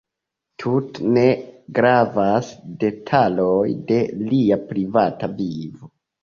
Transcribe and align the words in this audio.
Tute 0.61 1.09
ne 1.17 1.25
gravas 1.79 2.49
detaloj 2.85 3.61
de 3.93 3.99
lia 4.31 4.59
privata 4.73 5.31
vivo. 5.45 5.93